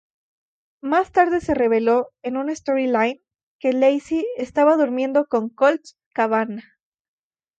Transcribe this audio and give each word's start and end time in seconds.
Más 0.81 1.11
tarde 1.11 1.41
se 1.41 1.53
reveló 1.53 2.09
en 2.23 2.35
un 2.35 2.55
storyline 2.55 3.21
que 3.59 3.71
Lacey 3.71 4.25
estaba 4.35 4.75
durmiendo 4.75 5.27
con 5.27 5.49
Colt 5.49 5.85
Cabana. 6.11 6.79